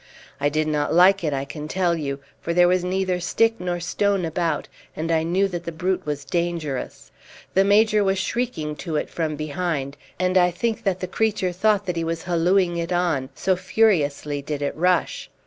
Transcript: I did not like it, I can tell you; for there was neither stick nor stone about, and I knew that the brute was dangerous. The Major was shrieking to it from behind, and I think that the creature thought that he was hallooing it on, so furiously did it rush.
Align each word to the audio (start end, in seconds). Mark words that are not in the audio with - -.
I 0.39 0.49
did 0.49 0.67
not 0.67 0.91
like 0.91 1.23
it, 1.23 1.31
I 1.31 1.45
can 1.45 1.67
tell 1.67 1.95
you; 1.95 2.21
for 2.41 2.55
there 2.55 2.67
was 2.67 2.83
neither 2.83 3.19
stick 3.19 3.59
nor 3.59 3.79
stone 3.79 4.25
about, 4.25 4.67
and 4.95 5.11
I 5.11 5.21
knew 5.21 5.47
that 5.49 5.63
the 5.63 5.71
brute 5.71 6.07
was 6.07 6.25
dangerous. 6.25 7.11
The 7.53 7.63
Major 7.63 8.03
was 8.03 8.17
shrieking 8.17 8.75
to 8.77 8.95
it 8.95 9.11
from 9.11 9.35
behind, 9.35 9.97
and 10.19 10.39
I 10.39 10.49
think 10.49 10.85
that 10.85 11.01
the 11.01 11.07
creature 11.07 11.51
thought 11.51 11.85
that 11.85 11.97
he 11.97 12.03
was 12.03 12.23
hallooing 12.23 12.77
it 12.77 12.91
on, 12.91 13.29
so 13.35 13.55
furiously 13.55 14.41
did 14.41 14.63
it 14.63 14.75
rush. 14.75 15.29